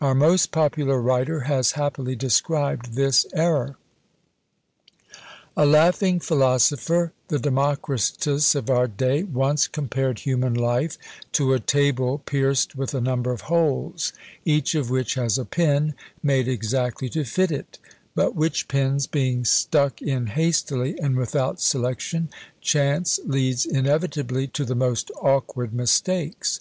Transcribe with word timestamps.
Our 0.00 0.14
most 0.14 0.52
popular 0.52 0.98
writer 1.02 1.40
has 1.40 1.72
happily 1.72 2.16
described 2.16 2.94
this 2.94 3.26
error. 3.34 3.76
"A 5.54 5.66
laughing 5.66 6.18
philosopher, 6.18 7.12
the 7.28 7.38
Democritus 7.38 8.54
of 8.54 8.70
our 8.70 8.86
day, 8.88 9.22
once 9.24 9.68
compared 9.68 10.20
human 10.20 10.54
life 10.54 10.96
to 11.32 11.52
a 11.52 11.60
table 11.60 12.22
pierced 12.24 12.74
with 12.74 12.94
a 12.94 13.02
number 13.02 13.32
of 13.32 13.42
holes, 13.52 14.14
each 14.46 14.74
of 14.74 14.88
which 14.88 15.12
has 15.12 15.36
a 15.36 15.44
pin 15.44 15.92
made 16.22 16.48
exactly 16.48 17.10
to 17.10 17.22
fit 17.24 17.52
it, 17.52 17.78
but 18.14 18.34
which 18.34 18.68
pins 18.68 19.06
being 19.06 19.44
stuck 19.44 20.00
in 20.00 20.28
hastily, 20.28 20.98
and 20.98 21.16
without 21.18 21.60
selection, 21.60 22.30
chance 22.62 23.20
leads 23.26 23.66
inevitably 23.66 24.46
to 24.46 24.64
the 24.64 24.74
most 24.74 25.10
awkward 25.20 25.74
mistakes. 25.74 26.60